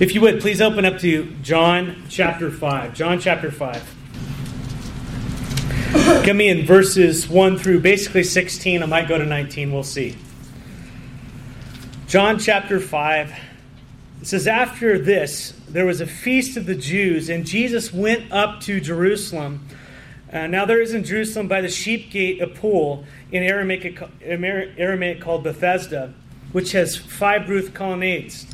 [0.00, 2.94] If you would, please open up to John chapter 5.
[2.94, 3.94] John chapter 5.
[6.24, 8.82] Get me in verses 1 through basically 16.
[8.82, 9.72] I might go to 19.
[9.72, 10.16] We'll see.
[12.08, 13.34] John chapter 5.
[14.20, 18.60] It says, After this, there was a feast of the Jews, and Jesus went up
[18.62, 19.64] to Jerusalem.
[20.32, 25.20] Uh, now there is in Jerusalem by the sheep gate a pool in Aramaic, Aramaic
[25.20, 26.12] called Bethesda,
[26.50, 28.48] which has five roof colonnades.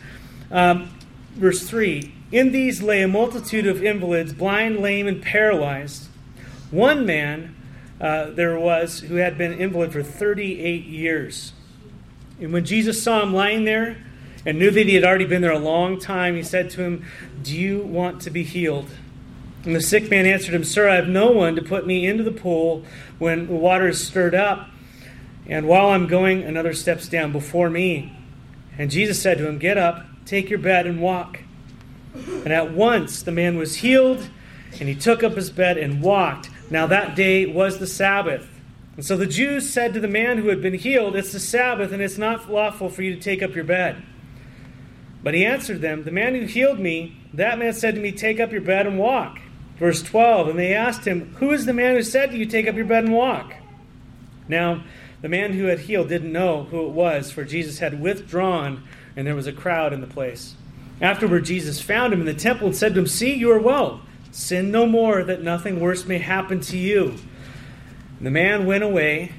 [0.50, 0.90] Um,
[1.34, 6.08] verse 3 In these lay a multitude of invalids, blind, lame, and paralyzed.
[6.70, 7.56] One man
[8.00, 11.52] uh, there was who had been invalid for 38 years.
[12.40, 13.98] And when Jesus saw him lying there
[14.46, 17.04] and knew that he had already been there a long time, he said to him,
[17.42, 18.88] Do you want to be healed?
[19.64, 22.24] And the sick man answered him, Sir, I have no one to put me into
[22.24, 22.84] the pool
[23.18, 24.70] when the water is stirred up.
[25.46, 28.16] And while I'm going, another steps down before me.
[28.78, 31.40] And Jesus said to him, Get up, take your bed, and walk.
[32.14, 34.28] And at once the man was healed,
[34.78, 36.50] and he took up his bed and walked.
[36.70, 38.48] Now that day was the Sabbath.
[38.96, 41.92] And so the Jews said to the man who had been healed, It's the Sabbath,
[41.92, 44.02] and it's not lawful for you to take up your bed.
[45.22, 48.40] But he answered them, The man who healed me, that man said to me, Take
[48.40, 49.38] up your bed and walk.
[49.78, 52.68] Verse 12, and they asked him, Who is the man who said to you, Take
[52.68, 53.54] up your bed and walk?
[54.48, 54.82] Now,
[55.22, 58.82] the man who had healed didn't know who it was, for Jesus had withdrawn,
[59.16, 60.54] and there was a crowd in the place.
[61.00, 64.02] Afterward, Jesus found him in the temple and said to him, See, you are well.
[64.32, 67.16] Sin no more, that nothing worse may happen to you.
[68.18, 69.32] And the man went away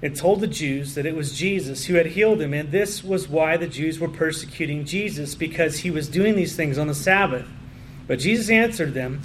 [0.00, 3.28] and told the Jews that it was Jesus who had healed him, and this was
[3.28, 7.46] why the Jews were persecuting Jesus, because he was doing these things on the Sabbath.
[8.06, 9.20] But Jesus answered them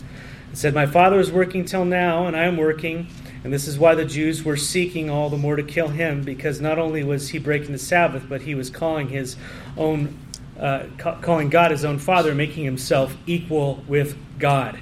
[0.50, 3.08] and said, My Father is working till now, and I am working.
[3.44, 6.62] And this is why the Jews were seeking all the more to kill him, because
[6.62, 9.36] not only was he breaking the Sabbath, but he was calling his
[9.78, 10.18] own,
[10.60, 14.80] uh, calling God his own Father, making himself equal with God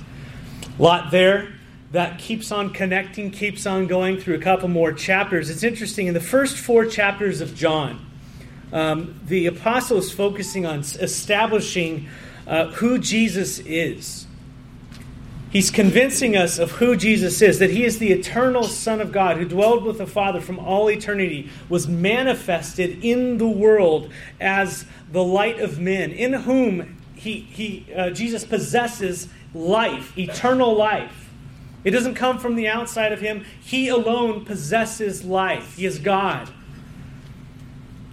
[0.82, 1.54] lot there
[1.92, 5.50] that keeps on connecting, keeps on going through a couple more chapters.
[5.50, 8.06] It's interesting, in the first four chapters of John,
[8.72, 12.08] um, the apostle is focusing on establishing
[12.48, 14.26] uh, who Jesus is.
[15.52, 19.36] He's convincing us of who Jesus is, that he is the eternal Son of God
[19.36, 25.24] who dwelled with the Father from all eternity, was manifested in the world as the
[25.24, 31.30] light of men, in whom he, he, uh, Jesus possesses life, eternal life.
[31.84, 33.44] It doesn't come from the outside of him.
[33.60, 35.76] He alone possesses life.
[35.76, 36.50] He is God.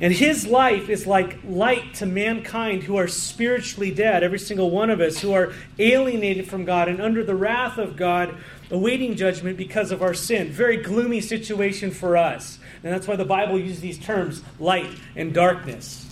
[0.01, 4.91] And his life is like light to mankind who are spiritually dead, every single one
[4.91, 8.37] of us, who are alienated from God and under the wrath of God,
[8.71, 10.51] awaiting judgment because of our sin.
[10.51, 12.61] Very gloomy situation for us.
[12.85, 16.05] And that's why the Bible uses these terms light and darkness.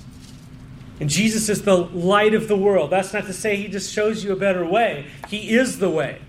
[0.99, 2.91] And Jesus is the light of the world.
[2.91, 6.21] That's not to say he just shows you a better way, he is the way.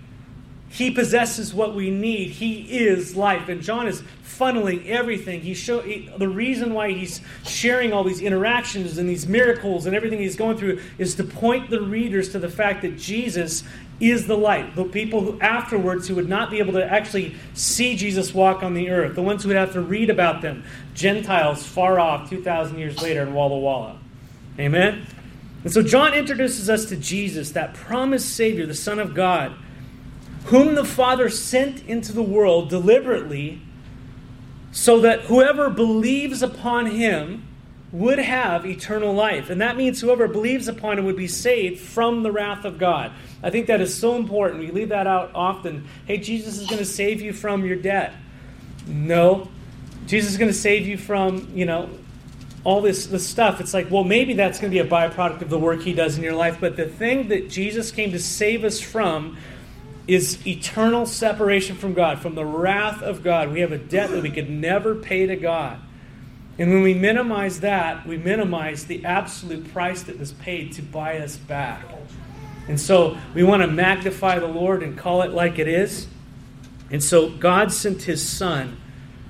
[0.70, 2.30] He possesses what we need.
[2.30, 3.48] He is life.
[3.48, 5.40] And John is funneling everything.
[5.40, 9.96] He show he, the reason why he's sharing all these interactions and these miracles and
[9.96, 13.64] everything he's going through is to point the readers to the fact that Jesus
[13.98, 14.76] is the light.
[14.76, 18.74] The people who afterwards who would not be able to actually see Jesus walk on
[18.74, 20.64] the earth, the ones who would have to read about them,
[20.94, 23.98] Gentiles far off 2,000 years later in Walla Walla.
[24.58, 25.06] Amen?
[25.64, 29.56] And so John introduces us to Jesus, that promised Savior, the Son of God,
[30.48, 33.60] whom the Father sent into the world deliberately
[34.72, 37.46] so that whoever believes upon him
[37.92, 39.50] would have eternal life.
[39.50, 43.12] And that means whoever believes upon him would be saved from the wrath of God.
[43.42, 44.60] I think that is so important.
[44.60, 45.86] We leave that out often.
[46.06, 48.14] Hey, Jesus is going to save you from your debt.
[48.86, 49.48] No.
[50.06, 51.90] Jesus is going to save you from, you know,
[52.64, 55.48] all this, this stuff, it's like, well, maybe that's going to be a byproduct of
[55.48, 56.58] the work he does in your life.
[56.60, 59.38] But the thing that Jesus came to save us from
[60.08, 63.52] is eternal separation from God, from the wrath of God.
[63.52, 65.78] We have a debt that we could never pay to God.
[66.58, 71.18] And when we minimize that, we minimize the absolute price that was paid to buy
[71.18, 71.84] us back.
[72.66, 76.08] And so we want to magnify the Lord and call it like it is.
[76.90, 78.78] And so God sent his Son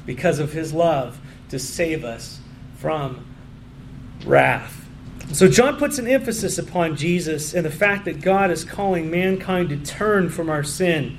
[0.06, 1.18] because of his love
[1.50, 2.38] to save us
[2.76, 3.26] from
[4.24, 4.87] wrath.
[5.32, 9.68] So John puts an emphasis upon Jesus and the fact that God is calling mankind
[9.68, 11.18] to turn from our sin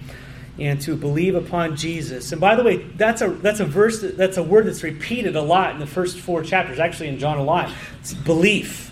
[0.58, 2.32] and to believe upon Jesus.
[2.32, 5.36] And by the way, that's a that's a verse that, that's a word that's repeated
[5.36, 7.72] a lot in the first four chapters, actually in John a lot.
[8.02, 8.92] It's belief.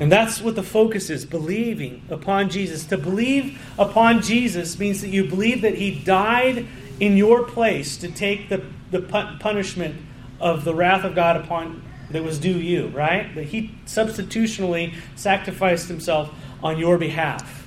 [0.00, 2.84] And that's what the focus is, believing upon Jesus.
[2.86, 6.66] To believe upon Jesus means that you believe that he died
[6.98, 9.00] in your place to take the, the
[9.40, 10.00] punishment
[10.40, 11.82] of the wrath of God upon
[12.12, 13.34] that was due you, right?
[13.34, 16.32] That he substitutionally sacrificed himself
[16.62, 17.66] on your behalf.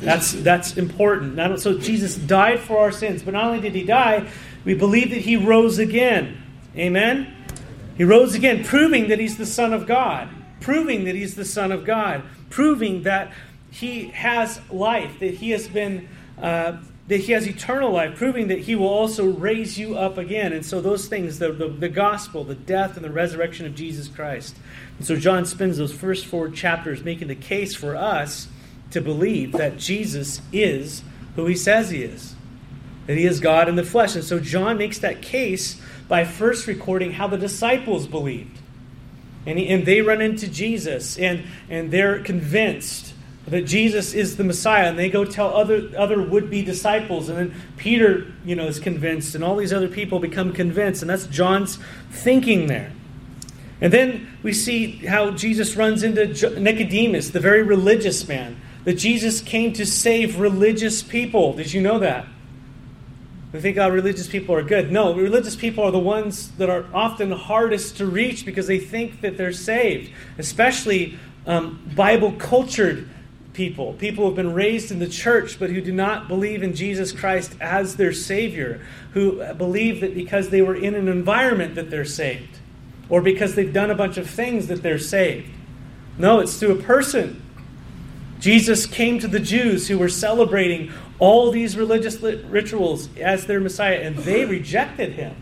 [0.00, 1.60] That's, that's important.
[1.60, 4.28] So Jesus died for our sins, but not only did he die,
[4.64, 6.42] we believe that he rose again.
[6.76, 7.34] Amen?
[7.96, 10.28] He rose again, proving that he's the Son of God.
[10.60, 12.22] Proving that he's the Son of God.
[12.50, 13.32] Proving that
[13.70, 16.08] he has life, that he has been.
[16.40, 20.52] Uh, that he has eternal life, proving that he will also raise you up again.
[20.52, 24.08] And so, those things the, the, the, gospel, the death, and the resurrection of Jesus
[24.08, 24.56] Christ.
[24.98, 28.48] And so, John spends those first four chapters making the case for us
[28.90, 31.02] to believe that Jesus is
[31.36, 32.34] who he says he is,
[33.06, 34.14] that he is God in the flesh.
[34.14, 38.58] And so, John makes that case by first recording how the disciples believed.
[39.46, 43.13] And, he, and they run into Jesus, and, and they're convinced
[43.46, 47.28] that Jesus is the Messiah, and they go tell other, other would be disciples.
[47.28, 51.02] And then Peter you know, is convinced, and all these other people become convinced.
[51.02, 51.78] And that's John's
[52.10, 52.92] thinking there.
[53.80, 59.40] And then we see how Jesus runs into Nicodemus, the very religious man, that Jesus
[59.40, 61.52] came to save religious people.
[61.52, 62.26] Did you know that?
[63.52, 64.90] We think, oh, religious people are good.
[64.90, 69.20] No, religious people are the ones that are often hardest to reach because they think
[69.20, 73.08] that they're saved, especially um, Bible cultured
[73.54, 76.74] people, people who have been raised in the church but who do not believe in
[76.74, 81.90] Jesus Christ as their Savior, who believe that because they were in an environment that
[81.90, 82.58] they're saved,
[83.08, 85.48] or because they've done a bunch of things that they're saved.
[86.18, 87.40] No, it's through a person.
[88.40, 94.00] Jesus came to the Jews who were celebrating all these religious rituals as their Messiah,
[94.00, 95.34] and they rejected him,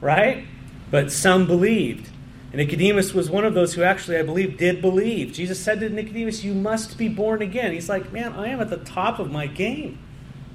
[0.00, 0.44] right?
[0.90, 2.10] But some believed.
[2.56, 5.32] Nicodemus was one of those who actually, I believe, did believe.
[5.32, 7.72] Jesus said to Nicodemus, You must be born again.
[7.72, 9.98] He's like, Man, I am at the top of my game.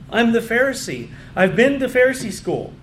[0.09, 1.09] I'm the Pharisee.
[1.35, 2.73] I've been to Pharisee school.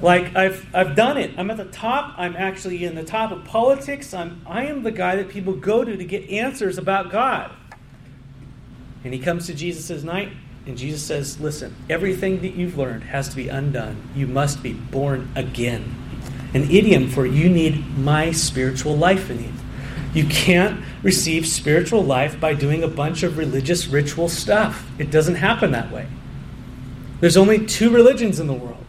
[0.00, 1.32] Like I've I've done it.
[1.36, 2.14] I'm at the top.
[2.16, 4.14] I'm actually in the top of politics.
[4.14, 7.52] I'm I am the guy that people go to to get answers about God.
[9.04, 10.32] And he comes to Jesus' night
[10.66, 13.96] and Jesus says, Listen, everything that you've learned has to be undone.
[14.14, 16.01] You must be born again.
[16.54, 19.52] An idiom for you need my spiritual life in you.
[20.14, 24.86] You can't receive spiritual life by doing a bunch of religious ritual stuff.
[24.98, 26.06] It doesn't happen that way.
[27.20, 28.84] There's only two religions in the world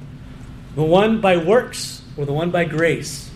[0.75, 3.29] the one by works or the one by grace.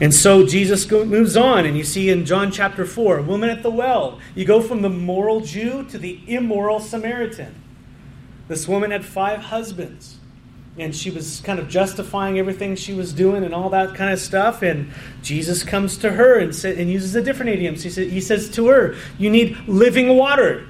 [0.00, 3.64] And so Jesus moves on, and you see in John chapter 4, a woman at
[3.64, 4.20] the well.
[4.34, 7.54] You go from the moral Jew to the immoral Samaritan.
[8.46, 10.17] This woman had five husbands,
[10.78, 14.20] and she was kind of justifying everything she was doing and all that kind of
[14.20, 14.62] stuff.
[14.62, 14.90] And
[15.22, 17.76] Jesus comes to her and, sa- and uses a different idiom.
[17.76, 20.66] So he, sa- he says to her, You need living water.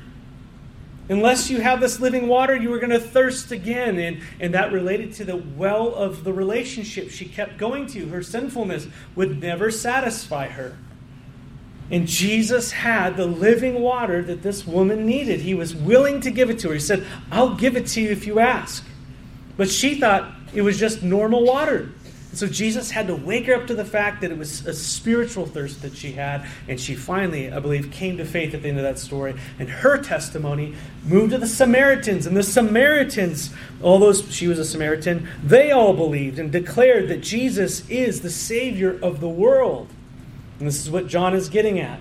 [1.10, 3.98] Unless you have this living water, you are going to thirst again.
[3.98, 8.08] And, and that related to the well of the relationship she kept going to.
[8.08, 10.76] Her sinfulness would never satisfy her.
[11.90, 15.40] And Jesus had the living water that this woman needed.
[15.40, 16.74] He was willing to give it to her.
[16.74, 18.84] He said, I'll give it to you if you ask.
[19.58, 21.90] But she thought it was just normal water.
[22.32, 25.46] So Jesus had to wake her up to the fact that it was a spiritual
[25.46, 28.76] thirst that she had, and she finally, I believe, came to faith at the end
[28.78, 29.34] of that story.
[29.58, 30.74] And her testimony
[31.04, 33.50] moved to the Samaritans, and the Samaritans,
[33.82, 38.30] all those she was a Samaritan, they all believed and declared that Jesus is the
[38.30, 39.88] Savior of the world.
[40.58, 41.98] And this is what John is getting at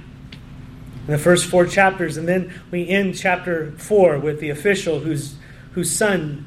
[1.08, 5.36] in the first four chapters, and then we end chapter four with the official whose
[5.72, 6.46] whose son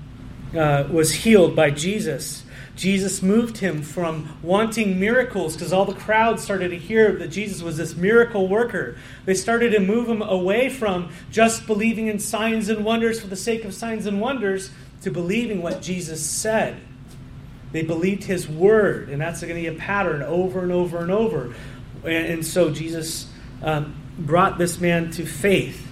[0.55, 2.45] uh, was healed by Jesus.
[2.77, 7.63] Jesus moved him from wanting miracles because all the crowd started to hear that Jesus
[7.63, 8.97] was this miracle worker.
[9.27, 13.37] They started to move him away from just believing in signs and wonders for the
[13.37, 14.71] sake of signs and wonders
[15.03, 16.81] to believing what Jesus said.
[17.73, 21.11] They believed his word, and that's going to be a pattern over and over and
[21.11, 21.55] over.
[22.05, 23.31] And, so Jesus
[23.63, 25.87] um, brought this man to faith.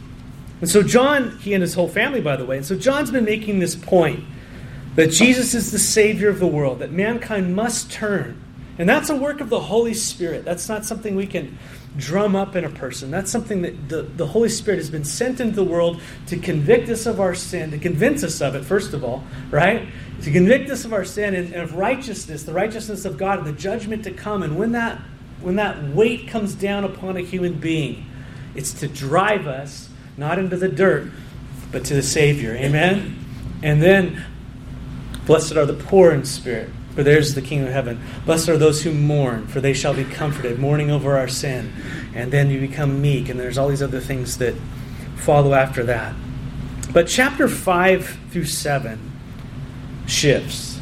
[0.60, 3.24] And so John, he and his whole family, by the way, and so John's been
[3.24, 4.24] making this point
[4.98, 8.42] that Jesus is the Savior of the world, that mankind must turn.
[8.78, 10.44] And that's a work of the Holy Spirit.
[10.44, 11.56] That's not something we can
[11.96, 13.08] drum up in a person.
[13.08, 16.88] That's something that the, the Holy Spirit has been sent into the world to convict
[16.88, 19.86] us of our sin, to convince us of it, first of all, right?
[20.22, 23.46] To convict us of our sin and, and of righteousness, the righteousness of God, and
[23.46, 24.42] the judgment to come.
[24.42, 25.00] And when that
[25.40, 28.04] when that weight comes down upon a human being,
[28.56, 31.12] it's to drive us not into the dirt,
[31.70, 32.56] but to the Savior.
[32.56, 33.24] Amen?
[33.62, 34.24] And then
[35.28, 38.00] Blessed are the poor in spirit, for theirs is the kingdom of heaven.
[38.24, 41.70] Blessed are those who mourn, for they shall be comforted, mourning over our sin.
[42.14, 44.54] And then you become meek, and there's all these other things that
[45.16, 46.14] follow after that.
[46.94, 48.98] But chapter 5 through 7
[50.06, 50.80] shifts.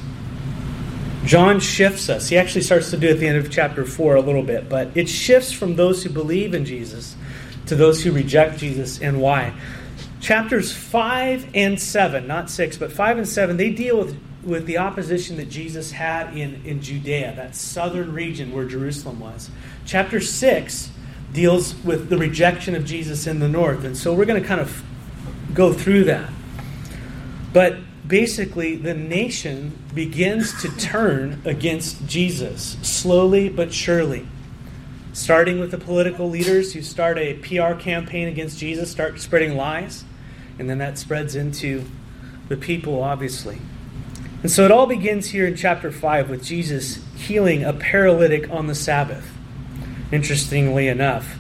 [1.24, 2.28] John shifts us.
[2.28, 4.96] He actually starts to do at the end of chapter 4 a little bit, but
[4.96, 7.16] it shifts from those who believe in Jesus
[7.66, 9.54] to those who reject Jesus and why.
[10.20, 14.78] Chapters 5 and 7, not 6, but 5 and 7, they deal with, with the
[14.78, 19.50] opposition that Jesus had in, in Judea, that southern region where Jerusalem was.
[19.84, 20.90] Chapter 6
[21.32, 23.84] deals with the rejection of Jesus in the north.
[23.84, 24.84] And so we're going to kind of
[25.52, 26.30] go through that.
[27.52, 27.76] But
[28.06, 34.26] basically, the nation begins to turn against Jesus, slowly but surely.
[35.12, 40.04] Starting with the political leaders who start a PR campaign against Jesus, start spreading lies,
[40.58, 41.84] and then that spreads into
[42.48, 43.58] the people, obviously.
[44.42, 48.66] And so it all begins here in chapter 5 with Jesus healing a paralytic on
[48.66, 49.32] the Sabbath.
[50.12, 51.38] Interestingly enough,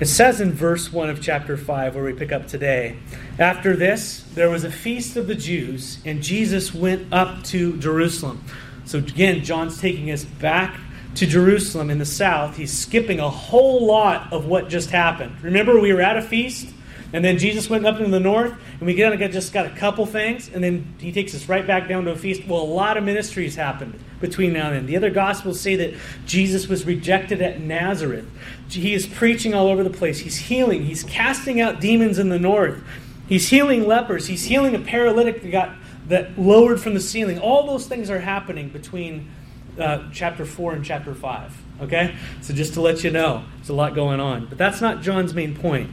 [0.00, 2.98] it says in verse 1 of chapter 5, where we pick up today
[3.38, 8.44] After this, there was a feast of the Jews, and Jesus went up to Jerusalem.
[8.84, 10.78] So again, John's taking us back
[11.14, 12.56] to Jerusalem in the south.
[12.56, 15.42] He's skipping a whole lot of what just happened.
[15.42, 16.68] Remember, we were at a feast,
[17.14, 20.04] and then Jesus went up into the north, and we get, just got a couple
[20.04, 22.44] things, and then he takes us right back down to a feast.
[22.44, 24.86] Well, a lot of ministries happened between now and then.
[24.86, 25.94] The other gospels say that
[26.26, 28.26] Jesus was rejected at Nazareth.
[28.68, 30.18] He is preaching all over the place.
[30.18, 30.86] He's healing.
[30.86, 32.82] He's casting out demons in the north.
[33.28, 34.26] He's healing lepers.
[34.26, 35.76] He's healing a paralytic that got
[36.08, 37.38] that lowered from the ceiling.
[37.38, 39.30] All those things are happening between
[39.78, 41.62] uh, chapter 4 and chapter 5.
[41.82, 42.16] Okay?
[42.42, 44.46] So just to let you know, there's a lot going on.
[44.46, 45.90] But that's not John's main point.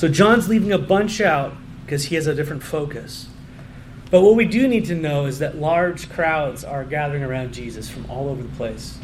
[0.00, 1.52] So John's leaving a bunch out
[1.84, 3.28] because he has a different focus.
[4.10, 7.90] But what we do need to know is that large crowds are gathering around Jesus
[7.90, 8.98] from all over the place.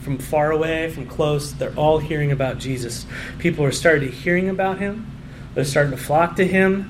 [0.00, 3.04] From far away, from close, they're all hearing about Jesus.
[3.40, 5.10] People are starting to hearing about him.
[5.56, 6.88] They're starting to flock to him.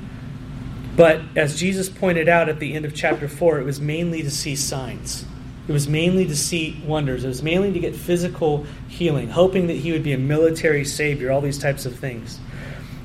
[0.94, 4.30] But as Jesus pointed out at the end of chapter 4, it was mainly to
[4.30, 5.24] see signs.
[5.66, 7.24] It was mainly to see wonders.
[7.24, 11.32] It was mainly to get physical healing, hoping that he would be a military savior,
[11.32, 12.38] all these types of things.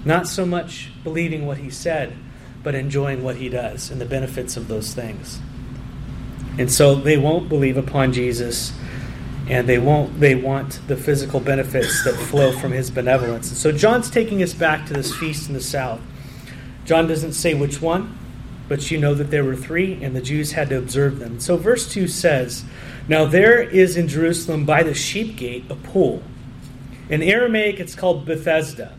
[0.05, 2.13] Not so much believing what he said,
[2.61, 5.39] but enjoying what he does and the benefits of those things.
[6.57, 8.73] And so they won't believe upon Jesus
[9.49, 13.49] and they won't they want the physical benefits that flow from his benevolence.
[13.49, 15.99] And so John's taking us back to this feast in the south.
[16.85, 18.17] John doesn't say which one,
[18.67, 21.39] but you know that there were three, and the Jews had to observe them.
[21.39, 22.65] So verse 2 says,
[23.07, 26.23] Now there is in Jerusalem by the sheep gate a pool.
[27.09, 28.95] In Aramaic, it's called Bethesda.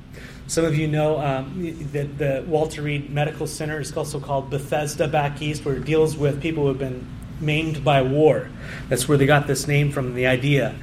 [0.46, 5.08] Some of you know um, that the Walter Reed Medical Center is also called Bethesda
[5.08, 7.06] back east, where it deals with people who have been
[7.40, 8.48] maimed by war.
[8.88, 10.76] That's where they got this name from, the idea.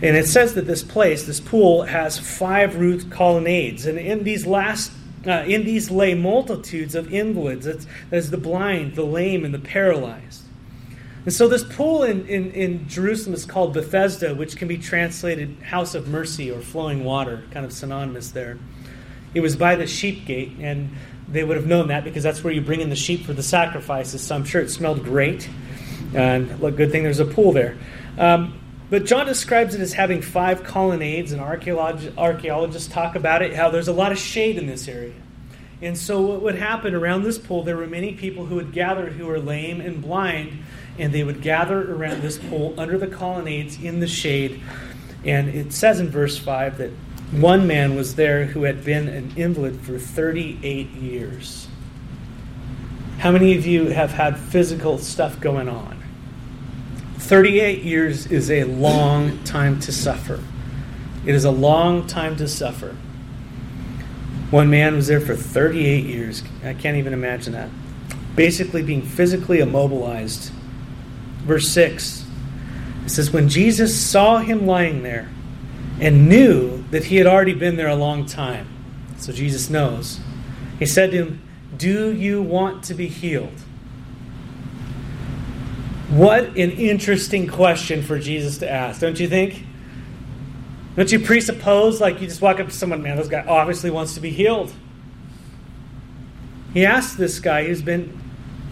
[0.00, 3.86] And it says that this place, this pool, has five roofed colonnades.
[3.86, 4.92] And in these last
[5.26, 7.66] uh, in these lay multitudes of invalids.
[7.66, 10.42] That's, that's the blind, the lame, and the paralyzed.
[11.24, 15.56] And so this pool in, in, in, Jerusalem is called Bethesda, which can be translated
[15.62, 18.58] house of mercy or flowing water, kind of synonymous there.
[19.34, 20.94] It was by the sheep gate, and
[21.28, 23.42] they would have known that because that's where you bring in the sheep for the
[23.42, 24.22] sacrifices.
[24.22, 25.48] So I'm sure it smelled great.
[26.14, 27.76] And look, good thing there's a pool there.
[28.16, 28.58] Um,
[28.90, 33.70] but John describes it as having five colonnades, and archaeolog- archaeologists talk about it, how
[33.70, 35.12] there's a lot of shade in this area.
[35.82, 39.10] And so, what would happen around this pool, there were many people who would gather
[39.10, 40.64] who were lame and blind,
[40.98, 44.60] and they would gather around this pool under the colonnades in the shade.
[45.24, 46.90] And it says in verse 5 that
[47.30, 51.68] one man was there who had been an invalid for 38 years.
[53.18, 56.02] How many of you have had physical stuff going on?
[57.16, 60.42] 38 years is a long time to suffer.
[61.26, 62.96] It is a long time to suffer.
[64.50, 66.42] One man was there for 38 years.
[66.64, 67.68] I can't even imagine that.
[68.34, 70.50] Basically, being physically immobilized.
[71.44, 72.24] Verse 6
[73.08, 75.30] it says, When Jesus saw him lying there,
[76.00, 78.68] and knew that he had already been there a long time.
[79.18, 80.20] So Jesus knows.
[80.78, 81.42] He said to him,
[81.76, 83.60] Do you want to be healed?
[86.10, 89.64] What an interesting question for Jesus to ask, don't you think?
[90.96, 94.14] Don't you presuppose, like you just walk up to someone, man, this guy obviously wants
[94.14, 94.72] to be healed?
[96.72, 98.18] He asked this guy who's been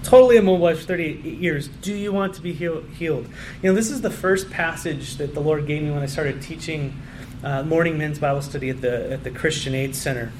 [0.03, 2.87] totally immobilized for 38 years, Do you want to be healed?
[2.99, 3.27] You
[3.63, 6.97] know, this is the first passage that the Lord gave me when I started teaching
[7.47, 10.33] uh, morning men's Bible study at the at the Christian Aid Center.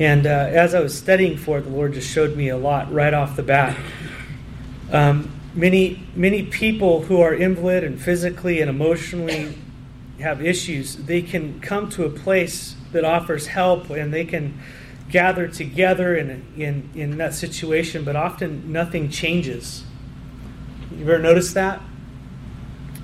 [0.00, 2.92] And uh, as I was studying for it, the Lord just showed me a lot
[2.92, 3.78] right off the bat.
[4.90, 9.56] Um, many many people who are invalid and physically and emotionally
[10.18, 14.58] have issues, they can come to a place that offers help and they can
[15.10, 19.84] gather together in, in, in that situation, but often nothing changes.
[20.90, 21.80] You ever noticed that?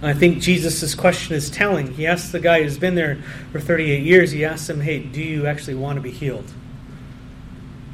[0.02, 1.92] I think Jesus' question is telling.
[1.92, 3.18] He asks the guy who's been there
[3.52, 6.50] for 38 years, he asks him, Hey, do you actually want to be healed?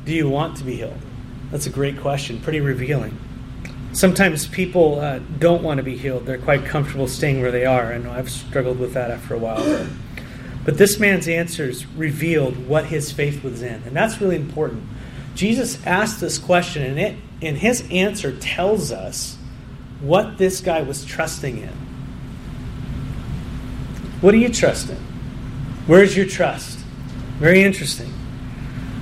[0.04, 0.98] Do you want to be healed?
[1.50, 3.18] That's a great question, pretty revealing.
[3.92, 6.26] Sometimes people uh, don't want to be healed.
[6.26, 7.92] They're quite comfortable staying where they are.
[7.92, 9.88] I know I've struggled with that after a while.
[10.64, 13.82] But, this man's answers revealed what his faith was in.
[13.84, 14.84] And that's really important.
[15.36, 19.38] Jesus asked this question, and, it, and his answer tells us
[20.00, 21.85] what this guy was trusting in.
[24.20, 24.96] What do you trust in?
[25.86, 26.78] Where's your trust?
[27.38, 28.12] Very interesting.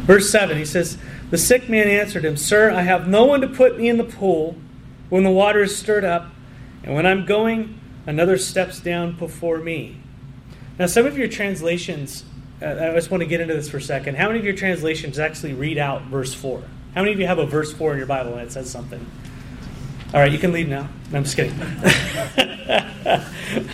[0.05, 0.99] Verse 7, he says,
[1.31, 4.05] The sick man answered him, Sir, I have no one to put me in the
[4.05, 4.57] pool
[5.09, 6.31] when the water is stirred up,
[6.83, 9.99] and when I'm going, another steps down before me.
[10.79, 12.25] Now, some of your translations,
[12.61, 14.17] uh, I just want to get into this for a second.
[14.17, 16.63] How many of your translations actually read out verse 4?
[16.95, 19.05] How many of you have a verse 4 in your Bible and it says something?
[20.13, 20.89] All right, you can leave now.
[21.11, 21.59] No, I'm just kidding.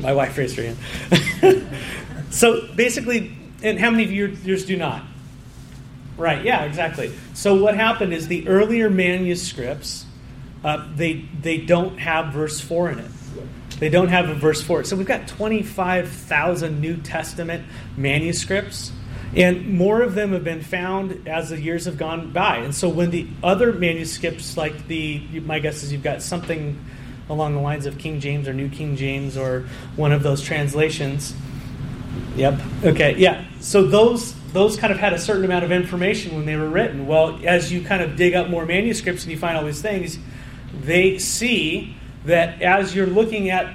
[0.00, 1.66] My wife raised her hand.
[2.30, 5.02] so basically, and how many of yours do not?
[6.16, 7.12] Right, yeah, exactly.
[7.34, 10.04] So what happened is the earlier manuscripts,
[10.62, 13.10] uh, they, they don't have verse 4 in it.
[13.78, 14.84] They don't have a verse 4.
[14.84, 17.64] So we've got 25,000 New Testament
[17.96, 18.92] manuscripts
[19.34, 22.58] and more of them have been found as the years have gone by.
[22.58, 26.78] And so when the other manuscripts, like the, my guess is you've got something
[27.32, 31.34] along the lines of King James or New King James or one of those translations.
[32.36, 32.60] Yep.
[32.84, 33.16] Okay.
[33.16, 33.44] Yeah.
[33.60, 37.06] So those those kind of had a certain amount of information when they were written.
[37.06, 40.18] Well, as you kind of dig up more manuscripts and you find all these things,
[40.82, 43.74] they see that as you're looking at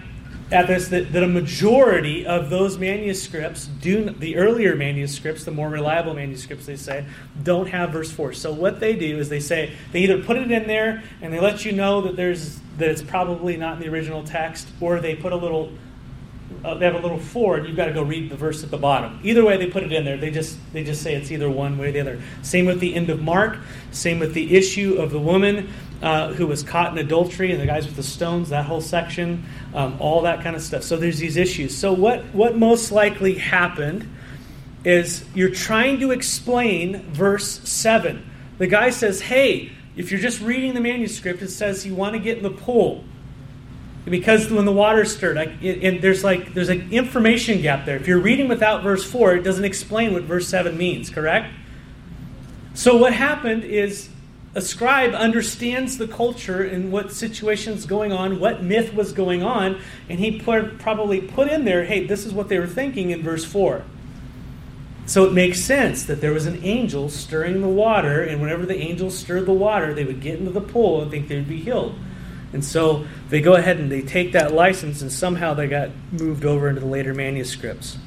[0.50, 5.68] at this that, that a majority of those manuscripts do the earlier manuscripts the more
[5.68, 7.06] reliable manuscripts they say
[7.44, 10.50] don't have verse 4 so what they do is they say they either put it
[10.50, 13.90] in there and they let you know that there's that it's probably not in the
[13.90, 15.72] original text or they put a little
[16.64, 18.72] uh, they have a little four and you've got to go read the verse at
[18.72, 21.32] the bottom either way they put it in there they just they just say it's
[21.32, 23.58] either one way or the other same with the end of mark
[23.92, 25.68] same with the issue of the woman
[26.02, 29.44] uh, who was caught in adultery and the guys with the stones, that whole section,
[29.74, 30.84] um, all that kind of stuff.
[30.84, 31.76] So there's these issues.
[31.76, 34.08] So what, what most likely happened
[34.84, 38.24] is you're trying to explain verse 7.
[38.58, 42.20] The guy says, hey, if you're just reading the manuscript, it says you want to
[42.20, 43.04] get in the pool.
[44.06, 47.98] Because when the water's stirred, and there's like there's an information gap there.
[47.98, 51.10] If you're reading without verse four, it doesn't explain what verse seven means.
[51.10, 51.54] Correct?
[52.74, 54.10] So what happened is
[54.58, 59.80] a scribe understands the culture and what situation's going on, what myth was going on,
[60.10, 63.22] and he put, probably put in there, hey, this is what they were thinking in
[63.22, 63.84] verse 4.
[65.08, 68.76] So it makes sense that there was an angel stirring the water, and whenever the
[68.76, 71.98] angel stirred the water, they would get into the pool and think they'd be healed.
[72.52, 76.44] And so they go ahead and they take that license, and somehow they got moved
[76.44, 77.98] over into the later manuscripts.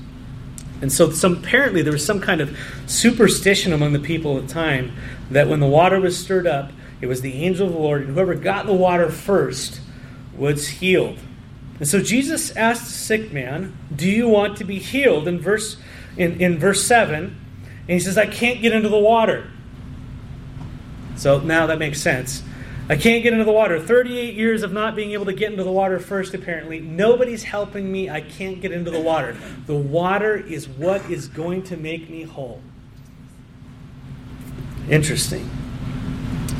[0.82, 4.52] And so, some, apparently, there was some kind of superstition among the people at the
[4.52, 4.92] time
[5.30, 8.14] that when the water was stirred up, it was the angel of the Lord, and
[8.14, 9.80] whoever got the water first
[10.36, 11.18] was healed.
[11.78, 15.26] And so Jesus asked the sick man, Do you want to be healed?
[15.26, 15.78] In verse,
[16.16, 19.50] in, in verse 7, and he says, I can't get into the water.
[21.16, 22.42] So now that makes sense.
[22.90, 23.78] I can't get into the water.
[23.78, 26.80] 38 years of not being able to get into the water first, apparently.
[26.80, 28.10] Nobody's helping me.
[28.10, 29.36] I can't get into the water.
[29.66, 32.60] The water is what is going to make me whole.
[34.88, 35.48] Interesting.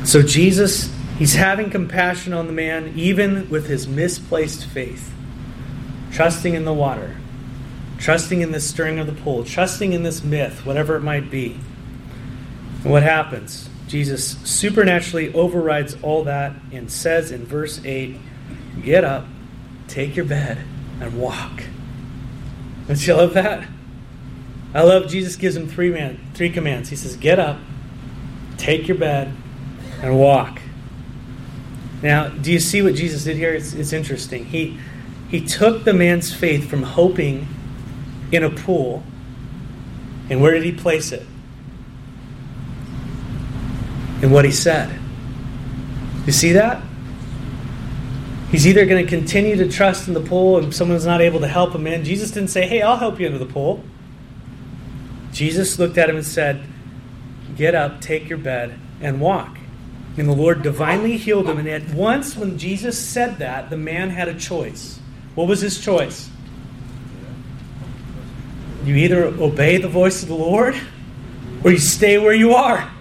[0.05, 5.13] So, Jesus, he's having compassion on the man, even with his misplaced faith,
[6.13, 7.17] trusting in the water,
[8.01, 11.57] trusting in this stirring of the pool, trusting in this myth, whatever it might be.
[12.83, 13.69] And what happens?
[13.87, 18.17] Jesus supernaturally overrides all that and says in verse 8,
[18.81, 19.27] Get up,
[19.87, 20.57] take your bed,
[20.99, 21.63] and walk.
[22.87, 23.67] Don't you love that?
[24.73, 26.89] I love Jesus gives him three man three commands.
[26.89, 27.59] He says, Get up,
[28.57, 29.31] take your bed,
[30.01, 30.59] and walk.
[32.01, 33.53] Now, do you see what Jesus did here?
[33.53, 34.45] It's, it's interesting.
[34.45, 34.79] He
[35.29, 37.47] he took the man's faith from hoping
[38.31, 39.03] in a pool,
[40.29, 41.25] and where did he place it?
[44.21, 44.97] And what he said.
[46.25, 46.83] You see that?
[48.51, 51.47] He's either going to continue to trust in the pool and someone's not able to
[51.47, 52.03] help him in.
[52.03, 53.83] Jesus didn't say, Hey, I'll help you into the pool.
[55.31, 56.61] Jesus looked at him and said,
[57.55, 59.57] Get up, take your bed, and walk.
[60.17, 61.57] And the Lord divinely healed him.
[61.57, 64.99] And at once, when Jesus said that, the man had a choice.
[65.35, 66.29] What was his choice?
[68.83, 70.75] You either obey the voice of the Lord
[71.63, 72.91] or you stay where you are.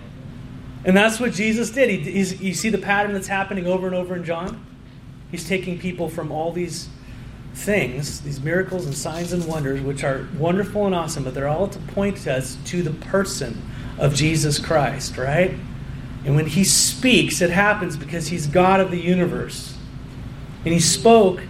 [0.84, 1.90] And that's what Jesus did.
[1.90, 4.64] He, you see the pattern that's happening over and over in John?
[5.30, 6.88] He's taking people from all these
[7.54, 11.68] things, these miracles and signs and wonders, which are wonderful and awesome, but they're all
[11.68, 13.62] to point us to the person
[13.98, 15.54] of Jesus Christ, right?
[16.24, 19.76] And when he speaks, it happens because he's God of the universe.
[20.64, 21.42] And he spoke,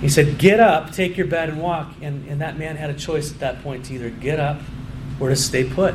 [0.00, 1.92] he said, Get up, take your bed, and walk.
[2.02, 4.60] And, and that man had a choice at that point to either get up
[5.20, 5.94] or to stay put.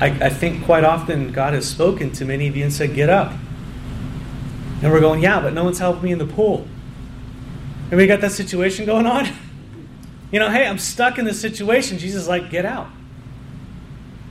[0.00, 3.08] I, I think quite often God has spoken to many of you and said, Get
[3.08, 3.32] up.
[4.82, 6.66] And we're going, Yeah, but no one's helping me in the pool.
[7.90, 9.28] And we got that situation going on.
[10.32, 11.96] You know, hey, I'm stuck in this situation.
[11.98, 12.88] Jesus is like, Get out.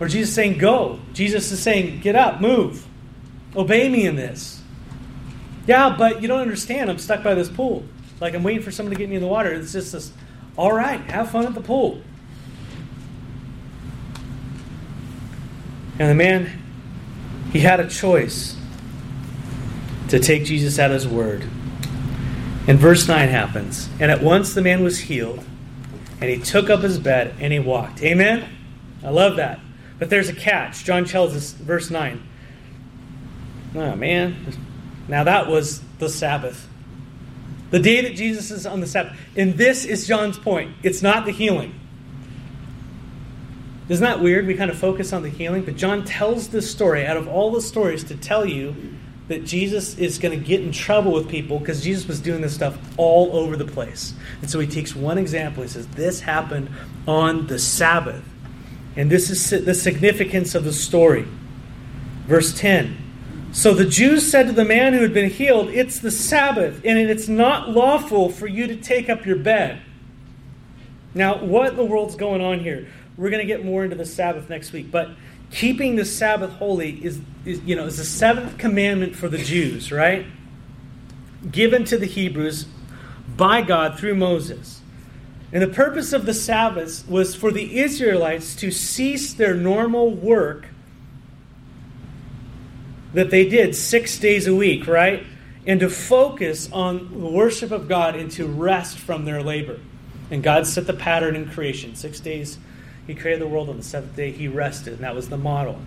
[0.02, 1.00] Or Jesus saying, Go.
[1.14, 2.86] Jesus is saying, Get up, move.
[3.56, 4.63] Obey me in this.
[5.66, 6.90] Yeah, but you don't understand.
[6.90, 7.86] I'm stuck by this pool.
[8.20, 9.52] Like I'm waiting for someone to get me in the water.
[9.52, 10.12] It's just this,
[10.58, 12.02] all right, have fun at the pool.
[16.00, 16.60] And the man,
[17.52, 18.58] he had a choice
[20.10, 21.44] to take Jesus at his word.
[22.68, 23.90] And verse 9 happens.
[24.00, 25.44] And at once the man was healed,
[26.22, 28.02] and he took up his bed and he walked.
[28.02, 28.48] Amen?
[29.04, 29.60] I love that.
[30.00, 30.84] But there's a catch.
[30.84, 32.22] John tells us, verse 9.
[33.76, 34.56] Oh, man.
[35.08, 36.68] Now that was the Sabbath.
[37.72, 39.18] The day that Jesus is on the Sabbath.
[39.36, 40.76] And this is John's point.
[40.84, 41.80] It's not the healing.
[43.90, 44.48] Isn't that weird?
[44.48, 47.52] We kind of focus on the healing, but John tells this story out of all
[47.52, 48.76] the stories to tell you
[49.28, 52.54] that Jesus is going to get in trouble with people because Jesus was doing this
[52.54, 54.14] stuff all over the place.
[54.42, 55.64] And so he takes one example.
[55.64, 56.70] He says, This happened
[57.08, 58.24] on the Sabbath.
[58.96, 61.28] And this is the significance of the story.
[62.28, 63.03] Verse 10
[63.54, 66.98] So the Jews said to the man who had been healed, It's the Sabbath, and
[66.98, 69.80] it's not lawful for you to take up your bed.
[71.14, 72.88] Now, what in the world's going on here?
[73.16, 75.12] We're going to get more into the Sabbath next week, but
[75.52, 79.92] keeping the Sabbath holy is, is you know, is the seventh commandment for the Jews,
[79.92, 80.26] right?
[81.52, 82.66] Given to the Hebrews
[83.38, 84.82] by God through Moses.
[85.52, 90.70] And the purpose of the Sabbath was for the Israelites to cease their normal work
[93.14, 95.26] that they did six days a week, right?
[95.66, 99.80] And to focus on the worship of God and to rest from their labor.
[100.32, 102.58] And God set the pattern in creation six days
[103.08, 104.32] he created the world on the seventh day.
[104.32, 105.80] He rested, and that was the model.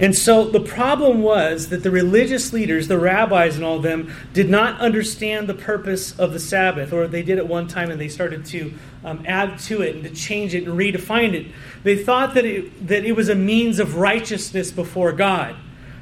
[0.00, 4.12] And so the problem was that the religious leaders, the rabbis and all of them,
[4.32, 8.00] did not understand the purpose of the Sabbath, or they did at one time and
[8.00, 8.74] they started to
[9.04, 11.52] um, add to it and to change it and redefine it.
[11.82, 15.56] They thought that it, that it was a means of righteousness before God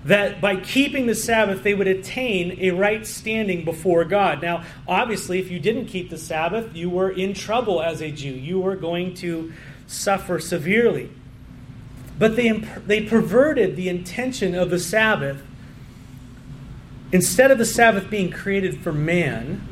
[0.05, 4.40] that by keeping the Sabbath, they would attain a right standing before God.
[4.40, 8.31] Now, obviously, if you didn't keep the Sabbath, you were in trouble as a Jew.
[8.31, 9.53] You were going to
[9.87, 11.11] suffer severely.
[12.21, 15.43] But they, they perverted the intention of the Sabbath.
[17.13, 19.67] Instead of the Sabbath being created for man,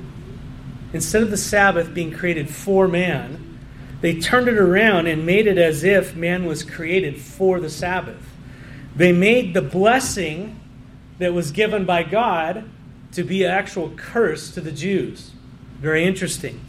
[0.94, 3.58] instead of the Sabbath being created for man,
[4.00, 8.24] they turned it around and made it as if man was created for the Sabbath.
[8.96, 10.58] They made the blessing
[11.18, 12.64] that was given by God
[13.12, 15.32] to be an actual curse to the Jews.
[15.80, 16.62] Very interesting.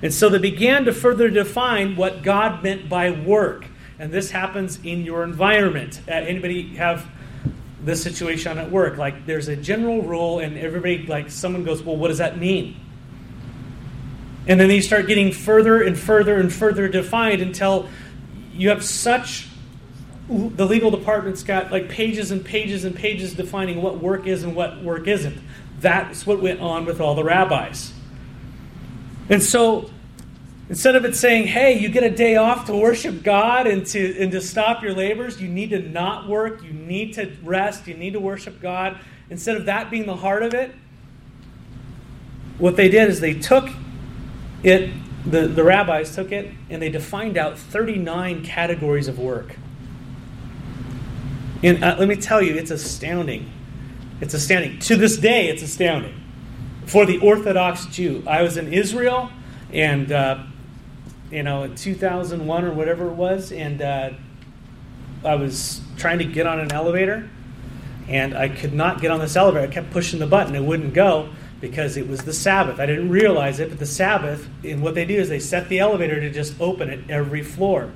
[0.00, 3.66] And so they began to further define what God meant by work.
[3.98, 6.00] And this happens in your environment.
[6.06, 7.06] Uh, anybody have
[7.82, 8.98] this situation at work?
[8.98, 12.80] Like there's a general rule, and everybody, like someone goes, Well, what does that mean?
[14.46, 17.88] And then they start getting further and further and further defined until
[18.52, 19.48] you have such
[20.28, 24.56] the legal department's got like pages and pages and pages defining what work is and
[24.56, 25.38] what work isn't.
[25.80, 27.92] That's what went on with all the rabbis.
[29.28, 29.90] And so
[30.68, 34.20] instead of it saying, hey, you get a day off to worship God and to,
[34.20, 37.94] and to stop your labors, you need to not work, you need to rest, you
[37.94, 38.98] need to worship God,
[39.30, 40.74] instead of that being the heart of it,
[42.58, 43.68] what they did is they took
[44.62, 44.90] it,
[45.24, 49.56] the, the rabbis took it, and they defined out 39 categories of work.
[51.62, 53.50] And uh, let me tell you, it's astounding.
[54.20, 54.78] It's astounding.
[54.80, 56.14] To this day, it's astounding.
[56.86, 59.30] For the Orthodox Jew, I was in Israel,
[59.72, 60.44] and uh,
[61.30, 64.10] you know, in 2001 or whatever it was, and uh,
[65.24, 67.28] I was trying to get on an elevator,
[68.08, 69.66] and I could not get on this elevator.
[69.66, 72.78] I kept pushing the button; it wouldn't go because it was the Sabbath.
[72.78, 75.78] I didn't realize it, but the Sabbath, and what they do is they set the
[75.78, 77.92] elevator to just open at every floor.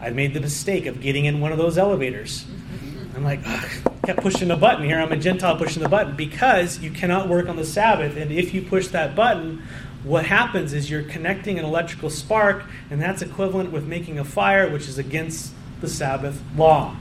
[0.00, 2.44] I made the mistake of getting in one of those elevators.
[3.14, 3.68] I'm like, I
[4.04, 4.98] kept pushing the button here.
[4.98, 8.16] I'm a Gentile pushing the button because you cannot work on the Sabbath.
[8.16, 9.62] And if you push that button,
[10.04, 14.68] what happens is you're connecting an electrical spark, and that's equivalent with making a fire,
[14.70, 16.96] which is against the Sabbath law.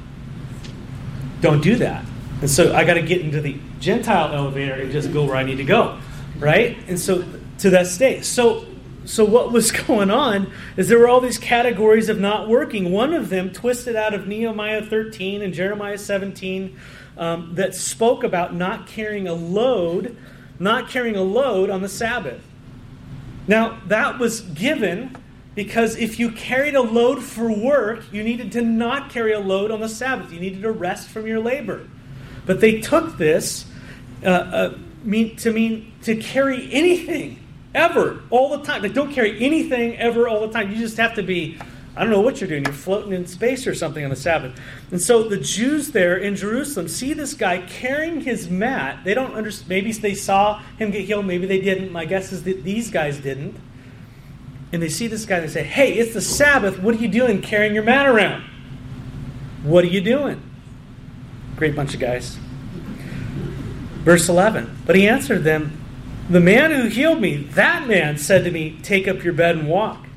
[1.42, 2.06] Don't do that.
[2.42, 5.44] And so I got to get into the Gentile elevator and just go where I
[5.44, 6.00] need to go.
[6.38, 6.78] right?
[6.88, 7.24] And so
[7.60, 8.26] to that state.
[8.26, 8.66] So
[9.06, 12.92] so what was going on is there were all these categories of not working.
[12.92, 16.78] One of them twisted out of Nehemiah 13 and Jeremiah 17
[17.18, 20.18] um, that spoke about not carrying a load,
[20.60, 22.42] not carrying a load on the Sabbath.
[23.52, 25.14] Now that was given
[25.56, 29.72] because if you carried a load for work, you needed to not carry a load
[29.72, 30.32] on the Sabbath.
[30.32, 31.86] You needed to rest from your labor.
[32.46, 33.66] But they took this
[34.24, 37.44] uh, uh, mean, to mean to carry anything
[37.76, 38.84] ever, all the time.
[38.84, 40.72] Like, don't carry anything ever, all the time.
[40.72, 41.60] You just have to be,
[42.02, 42.66] I don't know what you're doing.
[42.66, 44.60] You're floating in space or something on the Sabbath.
[44.90, 49.04] And so the Jews there in Jerusalem see this guy carrying his mat.
[49.04, 49.70] They don't understand.
[49.70, 51.28] Maybe they saw him get healed.
[51.28, 51.92] Maybe they didn't.
[51.92, 53.56] My guess is that these guys didn't.
[54.74, 56.80] And they see this guy and they say, Hey, it's the Sabbath.
[56.80, 58.46] What are you doing carrying your mat around?
[59.62, 60.42] What are you doing?
[61.56, 62.40] Great bunch of guys.
[64.00, 64.76] Verse 11.
[64.88, 65.78] But he answered them,
[66.28, 69.70] the man who healed me, that man said to me, Take up your bed and
[69.70, 70.08] walk.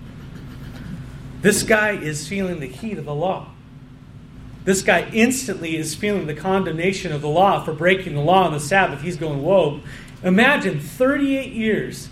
[1.44, 3.48] This guy is feeling the heat of the law.
[4.64, 8.52] This guy instantly is feeling the condemnation of the law for breaking the law on
[8.54, 9.02] the Sabbath.
[9.02, 9.80] He's going, Whoa.
[10.22, 12.09] Imagine 38 years.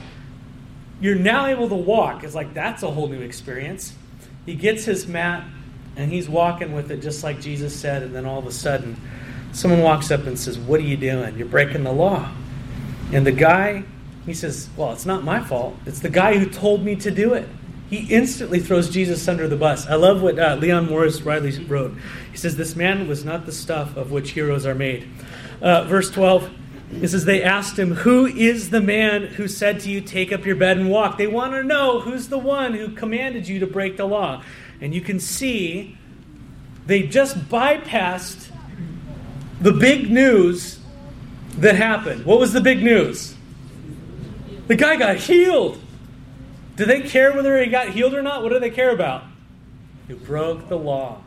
[1.00, 2.24] You're now able to walk.
[2.24, 3.94] It's like, that's a whole new experience.
[4.44, 5.44] He gets his mat
[5.96, 8.02] and he's walking with it just like Jesus said.
[8.02, 9.00] And then all of a sudden,
[9.52, 11.38] someone walks up and says, What are you doing?
[11.38, 12.30] You're breaking the law.
[13.14, 13.84] And the guy
[14.26, 15.76] he says, Well, it's not my fault.
[15.86, 17.48] It's the guy who told me to do it.
[17.92, 19.86] He instantly throws Jesus under the bus.
[19.86, 21.92] I love what uh, Leon Morris Riley wrote.
[22.30, 25.06] He says, This man was not the stuff of which heroes are made.
[25.60, 26.50] Uh, verse 12,
[26.92, 30.46] he says, They asked him, Who is the man who said to you, Take up
[30.46, 31.18] your bed and walk?
[31.18, 34.42] They want to know who's the one who commanded you to break the law.
[34.80, 35.98] And you can see
[36.86, 38.50] they just bypassed
[39.60, 40.80] the big news
[41.58, 42.24] that happened.
[42.24, 43.34] What was the big news?
[44.68, 45.78] The guy got healed.
[46.82, 48.42] Do they care whether he got healed or not?
[48.42, 49.22] What do they care about?
[50.08, 51.22] You broke the law.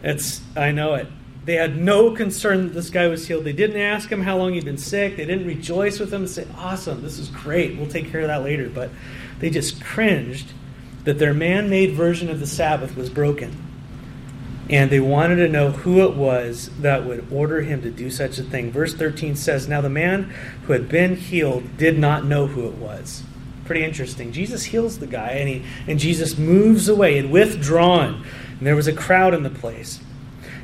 [0.00, 1.08] It's I know it.
[1.44, 3.42] They had no concern that this guy was healed.
[3.42, 5.16] They didn't ask him how long he'd been sick.
[5.16, 7.76] They didn't rejoice with him and say, Awesome, this is great.
[7.76, 8.68] We'll take care of that later.
[8.68, 8.90] But
[9.40, 10.52] they just cringed
[11.02, 13.60] that their man made version of the Sabbath was broken
[14.70, 18.38] and they wanted to know who it was that would order him to do such
[18.38, 18.70] a thing.
[18.70, 20.32] Verse 13 says, Now the man
[20.66, 23.24] who had been healed did not know who it was.
[23.72, 24.32] Pretty interesting.
[24.32, 28.22] Jesus heals the guy, and, he, and Jesus moves away and withdrawn.
[28.58, 29.98] And there was a crowd in the place.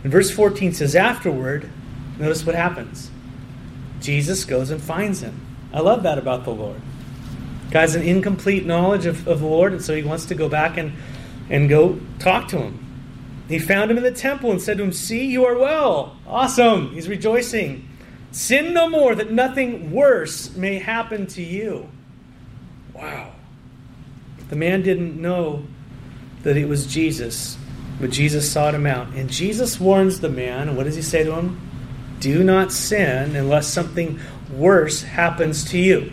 [0.02, 1.70] And verse 14 says, Afterward,
[2.18, 3.10] notice what happens.
[4.02, 5.40] Jesus goes and finds him.
[5.72, 6.82] I love that about the Lord.
[7.70, 10.76] Guy's an incomplete knowledge of, of the Lord, and so he wants to go back
[10.76, 10.92] and,
[11.48, 12.84] and go talk to him.
[13.48, 16.18] He found him in the temple and said to him, See, you are well.
[16.26, 16.92] Awesome.
[16.92, 17.88] He's rejoicing.
[18.32, 21.88] Sin no more, that nothing worse may happen to you.
[22.98, 23.32] Wow.
[24.48, 25.64] The man didn't know
[26.42, 27.56] that it was Jesus,
[28.00, 29.08] but Jesus sought him out.
[29.08, 31.60] And Jesus warns the man, and what does he say to him?
[32.20, 34.18] Do not sin unless something
[34.52, 36.12] worse happens to you.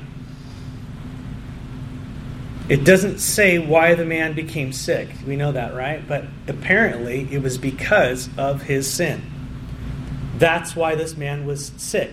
[2.67, 5.09] It doesn't say why the man became sick.
[5.25, 6.05] We know that, right?
[6.07, 9.21] But apparently it was because of his sin.
[10.37, 12.11] That's why this man was sick.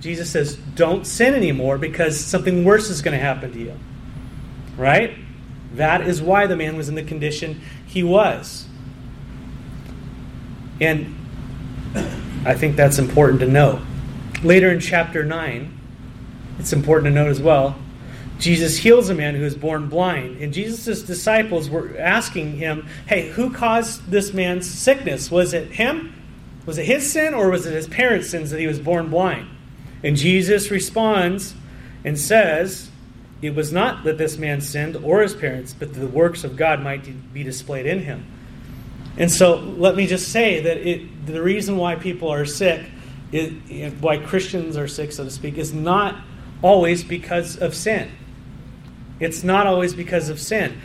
[0.00, 3.74] Jesus says, Don't sin anymore because something worse is going to happen to you.
[4.76, 5.16] Right?
[5.74, 8.66] That is why the man was in the condition he was.
[10.80, 11.14] And
[12.44, 13.82] I think that's important to know.
[14.42, 15.72] Later in chapter 9,
[16.58, 17.76] it's important to note as well
[18.38, 20.42] Jesus heals a man who is born blind.
[20.42, 25.30] And Jesus' disciples were asking him, Hey, who caused this man's sickness?
[25.30, 26.12] Was it him?
[26.66, 29.48] Was it his sin or was it his parents' sins that he was born blind?
[30.02, 31.54] And Jesus responds
[32.04, 32.90] and says,
[33.42, 36.80] It was not that this man sinned or his parents, but the works of God
[36.82, 38.24] might be displayed in him.
[39.18, 42.86] And so let me just say that it, the reason why people are sick,
[43.32, 43.52] is,
[44.00, 46.16] why Christians are sick, so to speak, is not
[46.62, 48.10] always because of sin.
[49.20, 50.80] It's not always because of sin.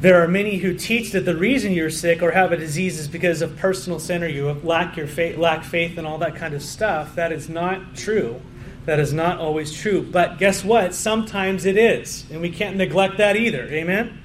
[0.00, 3.08] There are many who teach that the reason you're sick or have a disease is
[3.08, 6.54] because of personal sin or you lack your faith, lack faith and all that kind
[6.54, 7.14] of stuff.
[7.14, 8.40] That is not true.
[8.86, 10.02] That is not always true.
[10.02, 10.94] But guess what?
[10.94, 13.64] Sometimes it is, and we can't neglect that either.
[13.64, 14.22] Amen.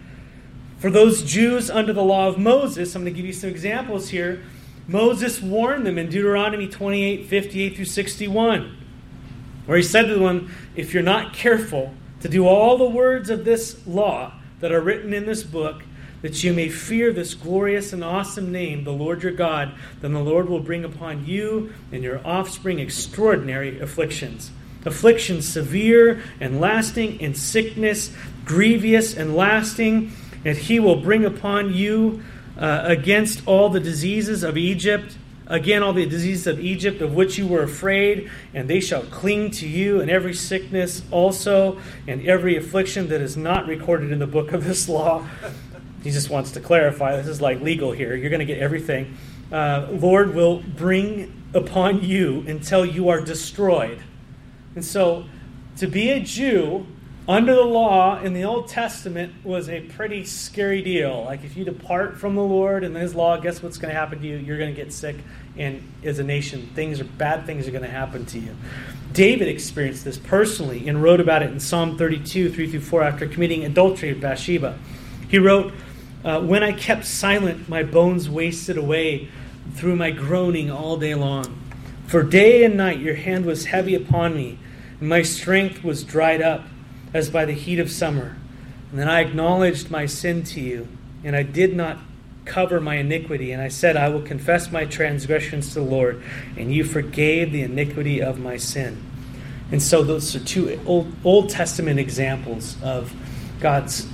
[0.78, 4.10] For those Jews under the law of Moses, I'm going to give you some examples
[4.10, 4.43] here.
[4.88, 8.78] Moses warned them in Deuteronomy 28 58 through 61,
[9.65, 13.45] where he said to them, If you're not careful, to do all the words of
[13.45, 15.84] this law that are written in this book,
[16.22, 20.20] that you may fear this glorious and awesome name, the Lord your God, then the
[20.20, 24.52] Lord will bring upon you and your offspring extraordinary afflictions.
[24.86, 28.12] Afflictions severe and lasting, and sickness
[28.46, 30.12] grievous and lasting,
[30.44, 32.24] and he will bring upon you
[32.58, 35.18] uh, against all the diseases of Egypt.
[35.48, 39.52] Again, all the diseases of Egypt of which you were afraid, and they shall cling
[39.52, 44.28] to you, and every sickness also, and every affliction that is not recorded in the
[44.28, 45.26] book of this law.
[46.04, 48.16] He just wants to clarify this is like legal here.
[48.16, 49.18] You're going to get everything.
[49.52, 54.02] Uh, Lord will bring upon you until you are destroyed.
[54.76, 55.26] And so,
[55.78, 56.88] to be a Jew
[57.28, 61.24] under the law in the Old Testament was a pretty scary deal.
[61.24, 64.20] Like if you depart from the Lord and His law, guess what's going to happen
[64.22, 64.38] to you?
[64.38, 65.18] You're going to get sick,
[65.58, 68.56] and as a nation, things are bad things are going to happen to you.
[69.14, 73.28] David experienced this personally and wrote about it in Psalm 32, 3 through 4, after
[73.28, 74.78] committing adultery with Bathsheba.
[75.28, 75.74] He wrote,
[76.24, 79.30] uh, When I kept silent, my bones wasted away
[79.74, 81.58] through my groaning all day long.
[82.08, 84.60] For day and night your hand was heavy upon me,
[85.00, 86.66] and my strength was dried up
[87.14, 88.36] as by the heat of summer.
[88.92, 90.88] And then I acknowledged my sin to you,
[91.24, 92.00] and I did not
[92.44, 93.52] cover my iniquity.
[93.52, 96.22] And I said, I will confess my transgressions to the Lord,
[96.58, 99.02] and you forgave the iniquity of my sin.
[99.72, 103.14] And so those are two Old, Old Testament examples of
[103.62, 104.08] God's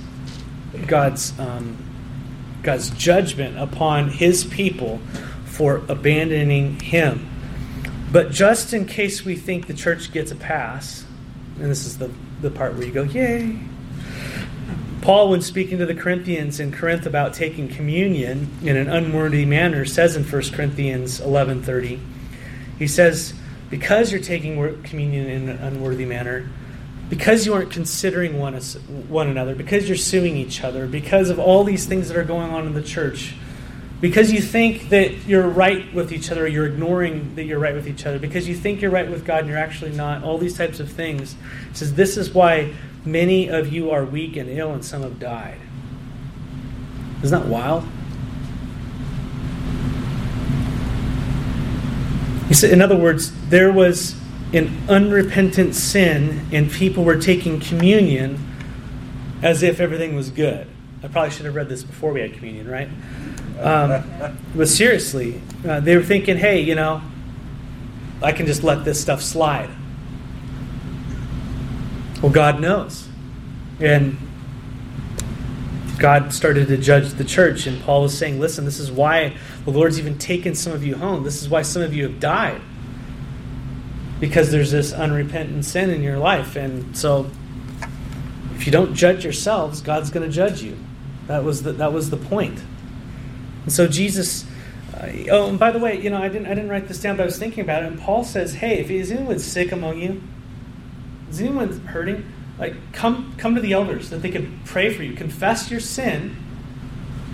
[0.86, 1.76] God's um,
[2.62, 5.00] God's judgment upon His people
[5.44, 7.28] for abandoning Him.
[8.10, 11.04] But just in case we think the church gets a pass,
[11.56, 13.58] and this is the the part where you go, yay.
[15.00, 19.84] Paul, when speaking to the Corinthians in Corinth about taking communion in an unworthy manner,
[19.84, 22.00] says in 1 Corinthians 11:30,
[22.78, 23.32] he says,
[23.70, 26.48] "Because you're taking communion in an unworthy manner,
[27.08, 28.54] because you aren't considering one,
[29.08, 32.50] one another, because you're suing each other, because of all these things that are going
[32.50, 33.34] on in the church,
[34.00, 37.88] because you think that you're right with each other, you're ignoring that you're right with
[37.88, 40.56] each other, because you think you're right with God and you're actually not, all these
[40.56, 41.34] types of things.
[41.70, 45.18] It says, This is why many of you are weak and ill, and some have
[45.18, 45.58] died.
[47.22, 47.84] Isn't that wild?
[52.62, 54.17] In other words, there was
[54.52, 58.44] an unrepentant sin, and people were taking communion
[59.42, 60.66] as if everything was good.
[61.02, 62.88] I probably should have read this before we had communion, right?
[63.60, 67.02] Um, but seriously, uh, they were thinking, hey, you know,
[68.22, 69.70] I can just let this stuff slide.
[72.22, 73.08] Well, God knows.
[73.80, 74.16] And
[75.98, 79.70] God started to judge the church, and Paul was saying, listen, this is why the
[79.70, 81.22] Lord's even taken some of you home.
[81.22, 82.60] This is why some of you have died.
[84.20, 86.56] Because there's this unrepentant sin in your life.
[86.56, 87.30] And so,
[88.56, 90.76] if you don't judge yourselves, God's going to judge you.
[91.28, 92.60] That was the, that was the point.
[93.64, 94.44] And so Jesus,
[94.94, 97.16] uh, oh, and by the way, you know, I didn't, I didn't write this down,
[97.16, 97.86] but I was thinking about it.
[97.86, 100.22] And Paul says, hey, if is anyone sick among you,
[101.30, 102.26] is anyone hurting?
[102.58, 105.14] Like, come, come to the elders that they can pray for you.
[105.14, 106.34] Confess your sin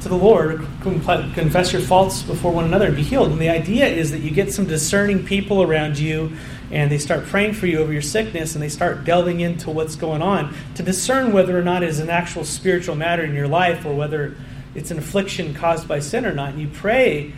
[0.02, 3.30] to the Lord, confess your faults before one another and be healed.
[3.30, 6.36] And the idea is that you get some discerning people around you
[6.74, 9.94] and they start praying for you over your sickness and they start delving into what's
[9.94, 13.46] going on to discern whether or not it is an actual spiritual matter in your
[13.46, 14.36] life or whether
[14.74, 16.50] it's an affliction caused by sin or not.
[16.50, 17.32] And you pray,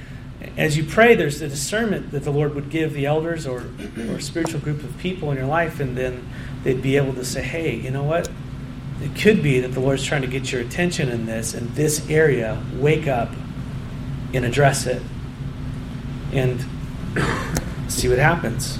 [0.56, 3.64] as you pray, there's the discernment that the Lord would give the elders or,
[4.08, 6.26] or spiritual group of people in your life, and then
[6.64, 8.30] they'd be able to say, hey, you know what?
[9.02, 12.08] It could be that the Lord's trying to get your attention in this, in this
[12.08, 12.62] area.
[12.76, 13.30] Wake up
[14.32, 15.02] and address it.
[16.32, 16.64] And
[17.88, 18.78] see what happens.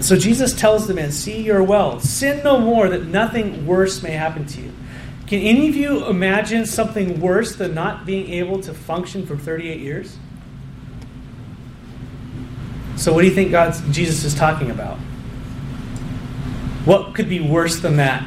[0.00, 2.00] So Jesus tells the man, See, you're well.
[2.00, 4.72] Sin no more, that nothing worse may happen to you.
[5.26, 9.80] Can any of you imagine something worse than not being able to function for 38
[9.80, 10.18] years?
[12.96, 14.98] So, what do you think God's, Jesus is talking about?
[16.84, 18.26] What could be worse than that?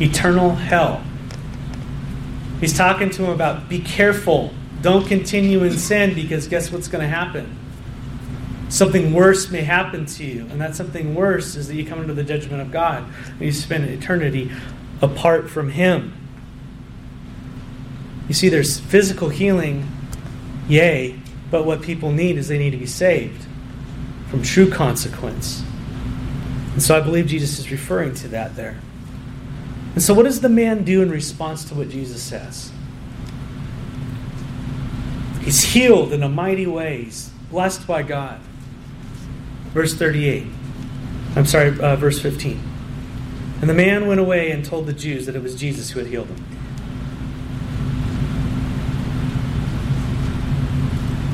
[0.00, 1.02] Eternal hell.
[2.60, 4.54] He's talking to him about be careful.
[4.82, 7.58] Don't continue in sin because guess what's going to happen?
[8.72, 10.46] Something worse may happen to you.
[10.46, 13.52] And that something worse is that you come into the judgment of God and you
[13.52, 14.50] spend eternity
[15.02, 16.14] apart from Him.
[18.28, 19.86] You see, there's physical healing,
[20.68, 21.20] yay,
[21.50, 23.44] but what people need is they need to be saved
[24.30, 25.62] from true consequence.
[26.72, 28.78] And so I believe Jesus is referring to that there.
[29.92, 32.72] And so, what does the man do in response to what Jesus says?
[35.42, 37.02] He's healed in a mighty way.
[37.02, 38.40] He's blessed by God.
[39.72, 40.46] Verse 38.
[41.34, 42.60] I'm sorry, uh, verse 15.
[43.60, 46.08] And the man went away and told the Jews that it was Jesus who had
[46.08, 46.44] healed him.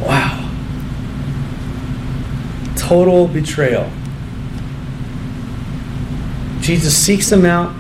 [0.01, 0.51] Wow.
[2.77, 3.91] Total betrayal.
[6.61, 7.75] Jesus seeks him out.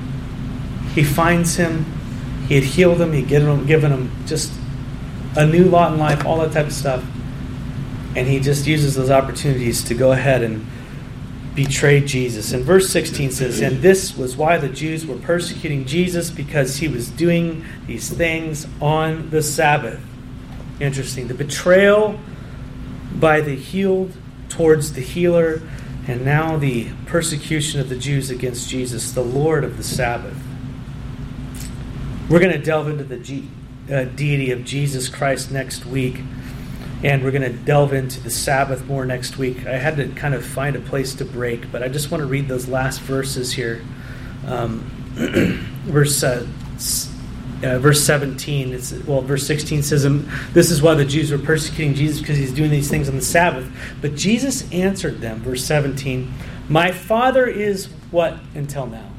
[0.94, 1.84] He finds him.
[2.48, 3.12] He had healed him.
[3.12, 4.52] He had given him, given him just
[5.36, 7.04] a new lot in life, all that type of stuff.
[8.16, 10.66] And he just uses those opportunities to go ahead and
[11.54, 12.52] betray Jesus.
[12.52, 16.88] And verse 16 says, And this was why the Jews were persecuting Jesus because he
[16.88, 20.00] was doing these things on the Sabbath.
[20.80, 21.26] Interesting.
[21.28, 22.18] The betrayal
[23.14, 24.12] by the healed
[24.48, 25.60] towards the healer,
[26.06, 30.36] and now the persecution of the Jews against Jesus, the Lord of the Sabbath.
[32.28, 33.48] We're going to delve into the G,
[33.90, 36.20] uh, deity of Jesus Christ next week,
[37.02, 39.66] and we're going to delve into the Sabbath more next week.
[39.66, 42.26] I had to kind of find a place to break, but I just want to
[42.26, 43.84] read those last verses here.
[44.46, 44.80] Um,
[45.84, 46.46] verse uh,
[47.62, 51.38] uh, verse 17 is well verse 16 says um, this is why the jews were
[51.38, 53.68] persecuting jesus because he's doing these things on the sabbath
[54.00, 56.32] but jesus answered them verse 17
[56.68, 59.10] my father is what until now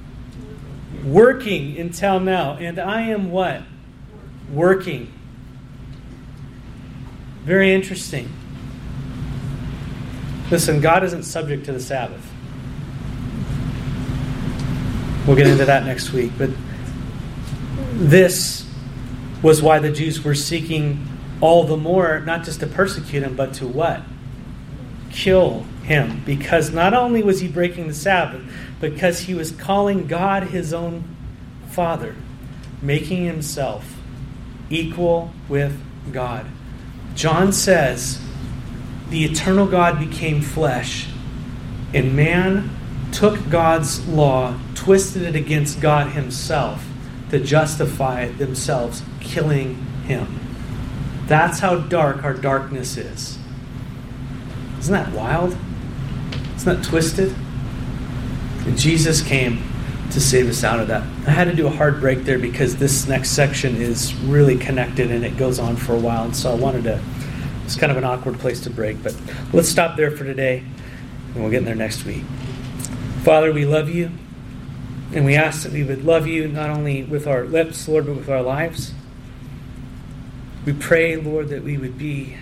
[1.04, 3.62] working until now and i am what
[4.54, 5.12] working
[7.44, 8.32] very interesting
[10.52, 12.26] listen god isn't subject to the sabbath
[15.26, 16.50] we'll get into that next week but
[17.94, 18.66] this
[19.42, 21.06] was why the Jews were seeking
[21.42, 24.02] all the more, not just to persecute him, but to what?
[25.12, 26.22] Kill him.
[26.26, 28.42] Because not only was he breaking the Sabbath,
[28.82, 31.04] because he was calling God his own
[31.70, 32.16] Father,
[32.82, 33.96] making himself
[34.70, 35.80] equal with
[36.12, 36.46] God.
[37.16, 38.22] John says,
[39.10, 41.08] the eternal God became flesh,
[41.94, 42.70] and man
[43.12, 46.86] took God's law, twisted it against God himself,
[47.32, 50.40] to justify themselves killing him.
[51.26, 53.38] That's how dark our darkness is.
[54.80, 55.58] Isn't that wild?
[56.56, 57.36] Isn't that twisted?
[58.66, 59.64] And Jesus came
[60.12, 61.04] to save us out of that.
[61.30, 65.12] I had to do a hard break there because this next section is really connected
[65.12, 66.24] and it goes on for a while.
[66.24, 67.00] And so I wanted to,
[67.66, 69.04] it's kind of an awkward place to break.
[69.04, 69.16] But
[69.54, 70.64] let's stop there for today
[71.28, 72.24] and we'll get in there next week.
[73.22, 74.10] Father, we love you.
[75.14, 78.16] And we ask that we would love you not only with our lips, Lord, but
[78.16, 78.96] with our lives.
[80.66, 82.38] We pray, Lord, that we would be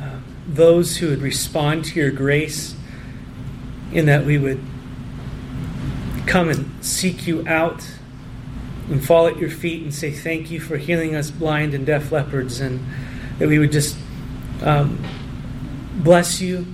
[0.00, 0.18] uh,
[0.48, 2.74] those who would respond to your grace,
[3.92, 4.60] in that we would
[6.26, 7.86] come and seek you out
[8.92, 12.12] and fall at your feet and say thank you for healing us blind and deaf
[12.12, 12.84] leopards, and
[13.38, 13.96] that we would just
[14.62, 15.02] um,
[16.02, 16.66] bless you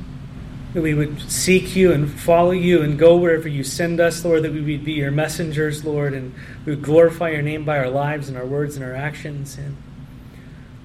[0.75, 4.43] that we would seek you and follow you and go wherever you send us, Lord,
[4.43, 6.35] that we would be your messengers, Lord, and
[6.67, 9.77] we would glorify your name by our lives and our words and our actions, and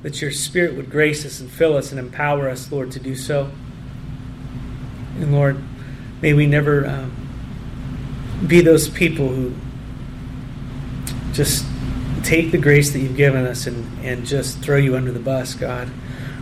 [0.01, 3.15] that your Spirit would grace us and fill us and empower us, Lord, to do
[3.15, 3.51] so.
[5.19, 5.61] And Lord,
[6.21, 7.13] may we never um,
[8.47, 9.53] be those people who
[11.33, 11.65] just
[12.23, 15.55] take the grace that you've given us and, and just throw you under the bus,
[15.55, 15.89] God.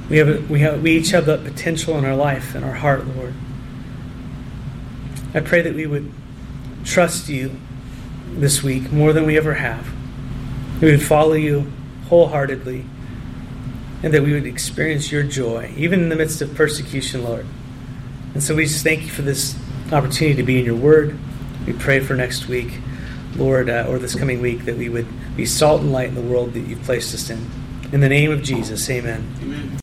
[0.10, 2.74] We have, a, we have we each have that potential in our life and our
[2.74, 3.34] heart, Lord.
[5.34, 6.12] I pray that we would
[6.84, 7.56] trust you
[8.34, 9.88] this week more than we ever have.
[10.82, 11.72] We would follow you
[12.10, 12.84] wholeheartedly,
[14.04, 17.46] and that we would experience your joy, even in the midst of persecution, Lord.
[18.34, 19.56] And so we just thank you for this
[19.92, 21.18] opportunity to be in your word.
[21.66, 22.80] We pray for next week,
[23.36, 26.22] Lord, uh, or this coming week, that we would be salt and light in the
[26.22, 27.50] world that you've placed us in.
[27.92, 29.28] In the name of Jesus, amen.
[29.42, 29.78] amen.